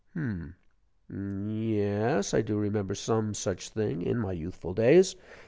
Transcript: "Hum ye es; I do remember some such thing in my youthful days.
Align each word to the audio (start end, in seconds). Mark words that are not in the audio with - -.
"Hum 0.15 0.55
ye 1.11 1.79
es; 1.79 2.33
I 2.33 2.41
do 2.41 2.57
remember 2.57 2.95
some 2.95 3.35
such 3.35 3.69
thing 3.69 4.01
in 4.01 4.17
my 4.17 4.31
youthful 4.31 4.73
days. 4.73 5.15